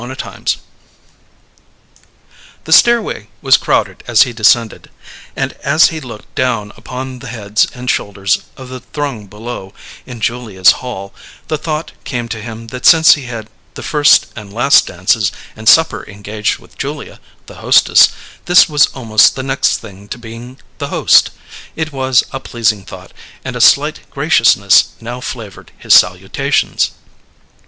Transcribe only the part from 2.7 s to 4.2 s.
stairway was crowded